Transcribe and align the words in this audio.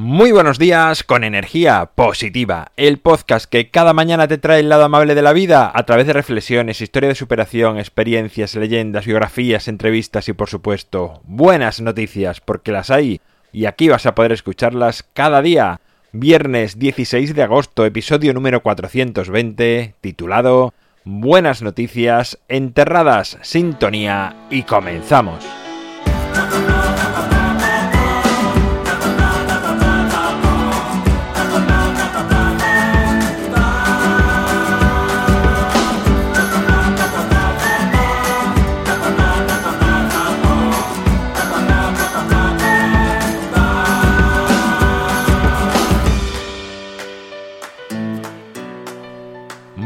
Muy 0.00 0.30
buenos 0.30 0.60
días 0.60 1.02
con 1.02 1.24
energía 1.24 1.90
positiva, 1.92 2.70
el 2.76 2.98
podcast 2.98 3.50
que 3.50 3.68
cada 3.68 3.92
mañana 3.92 4.28
te 4.28 4.38
trae 4.38 4.60
el 4.60 4.68
lado 4.68 4.84
amable 4.84 5.16
de 5.16 5.22
la 5.22 5.32
vida 5.32 5.72
a 5.74 5.82
través 5.86 6.06
de 6.06 6.12
reflexiones, 6.12 6.80
historia 6.80 7.08
de 7.08 7.16
superación, 7.16 7.78
experiencias, 7.80 8.54
leyendas, 8.54 9.06
biografías, 9.06 9.66
entrevistas 9.66 10.28
y 10.28 10.34
por 10.34 10.48
supuesto 10.48 11.20
buenas 11.24 11.80
noticias 11.80 12.40
porque 12.40 12.70
las 12.70 12.90
hay 12.90 13.20
y 13.52 13.66
aquí 13.66 13.88
vas 13.88 14.06
a 14.06 14.14
poder 14.14 14.30
escucharlas 14.30 15.02
cada 15.14 15.42
día. 15.42 15.80
Viernes 16.12 16.78
16 16.78 17.34
de 17.34 17.42
agosto, 17.42 17.84
episodio 17.84 18.32
número 18.32 18.62
420, 18.62 19.96
titulado 20.00 20.74
Buenas 21.02 21.60
noticias, 21.60 22.38
enterradas, 22.46 23.36
sintonía 23.42 24.46
y 24.48 24.62
comenzamos. 24.62 25.44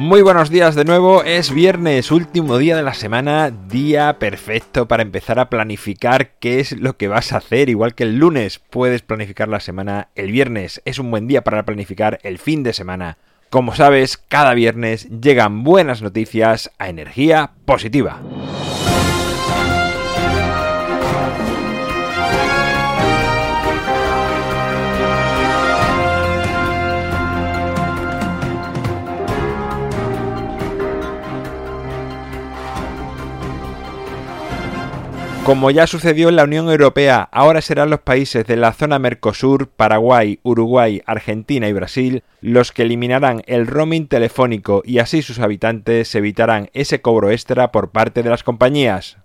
Muy 0.02 0.20
buenos 0.20 0.50
días 0.50 0.74
de 0.74 0.84
nuevo, 0.84 1.22
es 1.22 1.54
viernes, 1.54 2.10
último 2.10 2.58
día 2.58 2.74
de 2.74 2.82
la 2.82 2.92
semana, 2.92 3.52
día 3.52 4.18
perfecto 4.18 4.88
para 4.88 5.04
empezar 5.04 5.38
a 5.38 5.48
planificar 5.48 6.32
qué 6.40 6.58
es 6.58 6.72
lo 6.72 6.96
que 6.96 7.06
vas 7.06 7.32
a 7.32 7.36
hacer, 7.36 7.68
igual 7.68 7.94
que 7.94 8.02
el 8.02 8.16
lunes 8.16 8.58
puedes 8.58 9.02
planificar 9.02 9.46
la 9.46 9.60
semana, 9.60 10.08
el 10.16 10.32
viernes 10.32 10.82
es 10.86 10.98
un 10.98 11.12
buen 11.12 11.28
día 11.28 11.44
para 11.44 11.64
planificar 11.64 12.18
el 12.24 12.38
fin 12.38 12.64
de 12.64 12.72
semana. 12.72 13.16
Como 13.48 13.76
sabes, 13.76 14.16
cada 14.16 14.54
viernes 14.54 15.08
llegan 15.20 15.62
buenas 15.62 16.02
noticias 16.02 16.72
a 16.80 16.88
energía 16.88 17.52
positiva. 17.64 18.20
Como 35.52 35.70
ya 35.70 35.86
sucedió 35.86 36.30
en 36.30 36.36
la 36.36 36.44
Unión 36.44 36.70
Europea, 36.70 37.28
ahora 37.30 37.60
serán 37.60 37.90
los 37.90 38.00
países 38.00 38.46
de 38.46 38.56
la 38.56 38.72
zona 38.72 38.98
Mercosur, 38.98 39.68
Paraguay, 39.68 40.40
Uruguay, 40.42 41.02
Argentina 41.04 41.68
y 41.68 41.74
Brasil 41.74 42.22
los 42.40 42.72
que 42.72 42.84
eliminarán 42.84 43.42
el 43.44 43.66
roaming 43.66 44.06
telefónico 44.06 44.80
y 44.82 44.98
así 44.98 45.20
sus 45.20 45.40
habitantes 45.40 46.14
evitarán 46.14 46.70
ese 46.72 47.02
cobro 47.02 47.30
extra 47.30 47.70
por 47.70 47.90
parte 47.90 48.22
de 48.22 48.30
las 48.30 48.42
compañías. 48.42 49.18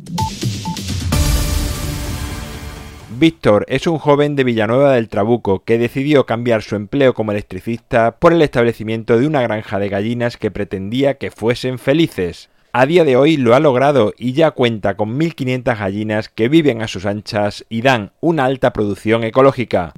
Víctor 3.18 3.66
es 3.70 3.88
un 3.88 3.98
joven 3.98 4.36
de 4.36 4.44
Villanueva 4.44 4.92
del 4.92 5.08
Trabuco 5.08 5.64
que 5.64 5.78
decidió 5.78 6.26
cambiar 6.26 6.62
su 6.62 6.76
empleo 6.76 7.14
como 7.14 7.32
electricista 7.32 8.18
por 8.20 8.34
el 8.34 8.42
establecimiento 8.42 9.18
de 9.18 9.28
una 9.28 9.42
granja 9.44 9.80
de 9.80 9.88
gallinas 9.88 10.36
que 10.36 10.52
pretendía 10.52 11.14
que 11.14 11.32
fuesen 11.32 11.80
felices. 11.80 12.50
A 12.80 12.86
día 12.86 13.04
de 13.06 13.16
hoy 13.16 13.38
lo 13.38 13.56
ha 13.56 13.60
logrado 13.60 14.14
y 14.20 14.34
ya 14.34 14.52
cuenta 14.52 14.96
con 14.96 15.18
1.500 15.18 15.80
gallinas 15.80 16.30
que 16.30 16.48
viven 16.48 16.84
a 16.84 16.88
sus 16.88 17.08
anchas 17.08 17.66
y 17.70 17.82
dan 17.82 18.12
una 18.20 18.46
alta 18.46 18.72
producción 18.72 19.24
ecológica. 19.24 19.94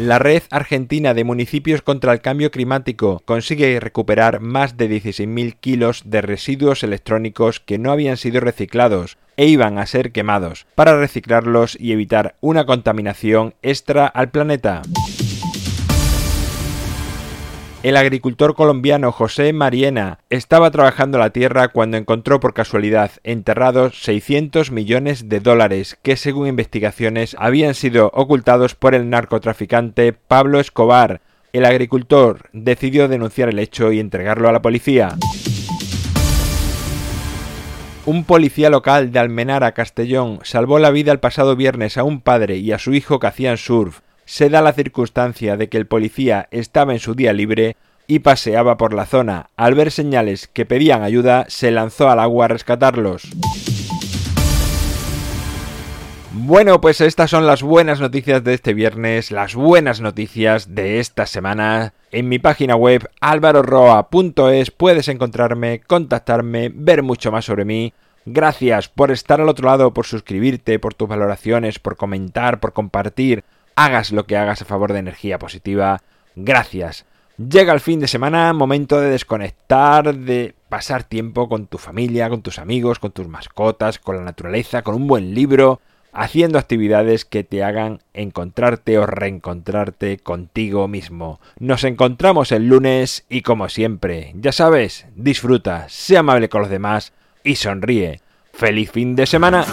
La 0.00 0.18
red 0.18 0.42
argentina 0.50 1.14
de 1.14 1.22
municipios 1.22 1.82
contra 1.82 2.12
el 2.12 2.20
cambio 2.20 2.50
climático 2.50 3.22
consigue 3.24 3.78
recuperar 3.78 4.40
más 4.40 4.76
de 4.76 4.90
16.000 4.90 5.54
kilos 5.60 6.02
de 6.04 6.20
residuos 6.20 6.82
electrónicos 6.82 7.60
que 7.60 7.78
no 7.78 7.92
habían 7.92 8.16
sido 8.16 8.40
reciclados 8.40 9.18
e 9.36 9.46
iban 9.46 9.78
a 9.78 9.86
ser 9.86 10.10
quemados, 10.10 10.66
para 10.74 10.98
reciclarlos 10.98 11.78
y 11.78 11.92
evitar 11.92 12.34
una 12.40 12.66
contaminación 12.66 13.54
extra 13.62 14.08
al 14.08 14.32
planeta. 14.32 14.82
El 17.86 17.96
agricultor 17.96 18.56
colombiano 18.56 19.12
José 19.12 19.52
Mariena 19.52 20.18
estaba 20.28 20.72
trabajando 20.72 21.18
la 21.18 21.30
tierra 21.30 21.68
cuando 21.68 21.96
encontró 21.96 22.40
por 22.40 22.52
casualidad 22.52 23.12
enterrados 23.22 24.02
600 24.02 24.72
millones 24.72 25.28
de 25.28 25.38
dólares 25.38 25.96
que 26.02 26.16
según 26.16 26.48
investigaciones 26.48 27.36
habían 27.38 27.74
sido 27.74 28.10
ocultados 28.12 28.74
por 28.74 28.96
el 28.96 29.08
narcotraficante 29.08 30.12
Pablo 30.12 30.58
Escobar. 30.58 31.20
El 31.52 31.64
agricultor 31.64 32.48
decidió 32.52 33.06
denunciar 33.06 33.50
el 33.50 33.60
hecho 33.60 33.92
y 33.92 34.00
entregarlo 34.00 34.48
a 34.48 34.52
la 34.52 34.62
policía. 34.62 35.14
Un 38.04 38.24
policía 38.24 38.68
local 38.68 39.12
de 39.12 39.20
Almenara, 39.20 39.74
Castellón, 39.74 40.40
salvó 40.42 40.80
la 40.80 40.90
vida 40.90 41.12
el 41.12 41.20
pasado 41.20 41.54
viernes 41.54 41.98
a 41.98 42.02
un 42.02 42.20
padre 42.20 42.56
y 42.56 42.72
a 42.72 42.80
su 42.80 42.94
hijo 42.94 43.20
que 43.20 43.28
hacían 43.28 43.58
surf 43.58 44.00
se 44.26 44.50
da 44.50 44.60
la 44.60 44.74
circunstancia 44.74 45.56
de 45.56 45.68
que 45.68 45.78
el 45.78 45.86
policía 45.86 46.48
estaba 46.50 46.92
en 46.92 46.98
su 46.98 47.14
día 47.14 47.32
libre 47.32 47.76
y 48.06 48.18
paseaba 48.18 48.76
por 48.76 48.92
la 48.92 49.06
zona. 49.06 49.48
Al 49.56 49.74
ver 49.74 49.90
señales 49.90 50.48
que 50.48 50.66
pedían 50.66 51.02
ayuda, 51.02 51.46
se 51.48 51.70
lanzó 51.70 52.10
al 52.10 52.20
agua 52.20 52.44
a 52.44 52.48
rescatarlos. 52.48 53.30
Bueno, 56.38 56.82
pues 56.82 57.00
estas 57.00 57.30
son 57.30 57.46
las 57.46 57.62
buenas 57.62 57.98
noticias 57.98 58.44
de 58.44 58.52
este 58.52 58.74
viernes, 58.74 59.30
las 59.30 59.54
buenas 59.54 60.02
noticias 60.02 60.74
de 60.74 61.00
esta 61.00 61.24
semana. 61.24 61.94
En 62.12 62.28
mi 62.28 62.38
página 62.38 62.76
web 62.76 63.08
alvaroroa.es 63.20 64.70
puedes 64.70 65.08
encontrarme, 65.08 65.80
contactarme, 65.86 66.70
ver 66.74 67.02
mucho 67.02 67.32
más 67.32 67.46
sobre 67.46 67.64
mí. 67.64 67.94
Gracias 68.26 68.88
por 68.88 69.12
estar 69.12 69.40
al 69.40 69.48
otro 69.48 69.68
lado, 69.68 69.94
por 69.94 70.04
suscribirte, 70.04 70.78
por 70.78 70.94
tus 70.94 71.08
valoraciones, 71.08 71.78
por 71.78 71.96
comentar, 71.96 72.60
por 72.60 72.72
compartir 72.74 73.44
hagas 73.76 74.10
lo 74.10 74.26
que 74.26 74.36
hagas 74.36 74.62
a 74.62 74.64
favor 74.64 74.92
de 74.92 74.98
energía 74.98 75.38
positiva. 75.38 76.02
Gracias. 76.34 77.06
Llega 77.36 77.74
el 77.74 77.80
fin 77.80 78.00
de 78.00 78.08
semana, 78.08 78.52
momento 78.54 78.98
de 78.98 79.10
desconectar, 79.10 80.14
de 80.14 80.54
pasar 80.70 81.04
tiempo 81.04 81.48
con 81.48 81.66
tu 81.66 81.76
familia, 81.76 82.30
con 82.30 82.40
tus 82.40 82.58
amigos, 82.58 82.98
con 82.98 83.12
tus 83.12 83.28
mascotas, 83.28 83.98
con 83.98 84.16
la 84.16 84.22
naturaleza, 84.22 84.80
con 84.80 84.94
un 84.94 85.06
buen 85.06 85.34
libro, 85.34 85.80
haciendo 86.14 86.58
actividades 86.58 87.26
que 87.26 87.44
te 87.44 87.62
hagan 87.62 88.00
encontrarte 88.14 88.98
o 88.98 89.04
reencontrarte 89.04 90.16
contigo 90.16 90.88
mismo. 90.88 91.40
Nos 91.58 91.84
encontramos 91.84 92.52
el 92.52 92.68
lunes 92.68 93.26
y 93.28 93.42
como 93.42 93.68
siempre, 93.68 94.32
ya 94.36 94.52
sabes, 94.52 95.06
disfruta, 95.14 95.86
sea 95.90 96.20
amable 96.20 96.48
con 96.48 96.62
los 96.62 96.70
demás 96.70 97.12
y 97.44 97.56
sonríe. 97.56 98.22
¡Feliz 98.54 98.90
fin 98.90 99.14
de 99.14 99.26
semana! 99.26 99.66